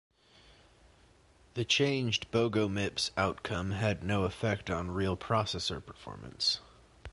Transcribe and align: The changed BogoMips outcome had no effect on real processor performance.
The 1.53 1.63
changed 1.63 2.31
BogoMips 2.31 3.11
outcome 3.17 3.69
had 3.69 4.03
no 4.03 4.23
effect 4.23 4.71
on 4.71 4.89
real 4.89 5.15
processor 5.15 5.85
performance. 5.85 6.59